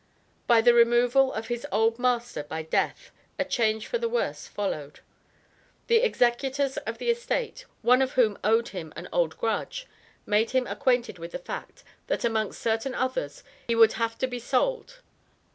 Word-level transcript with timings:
By 0.47 0.61
the 0.61 0.73
removal 0.73 1.31
of 1.31 1.45
his 1.45 1.67
old 1.71 1.99
master 1.99 2.41
by 2.41 2.63
death, 2.63 3.11
a 3.37 3.45
change 3.45 3.85
for 3.85 3.99
the 3.99 4.09
worse 4.09 4.47
followed. 4.47 5.01
The 5.85 5.97
executors 5.97 6.77
of 6.77 6.97
the 6.97 7.11
estate 7.11 7.65
one 7.83 8.01
of 8.01 8.13
whom 8.13 8.39
owed 8.43 8.69
him 8.69 8.91
an 8.95 9.07
old 9.13 9.37
grudge 9.37 9.85
made 10.25 10.49
him 10.57 10.65
acquainted 10.65 11.19
with 11.19 11.33
the 11.33 11.37
fact, 11.37 11.83
that 12.07 12.25
amongst 12.25 12.59
certain 12.59 12.95
others, 12.95 13.43
he 13.67 13.75
would 13.75 13.93
have 13.93 14.17
to 14.17 14.25
be 14.27 14.39
sold. 14.39 15.01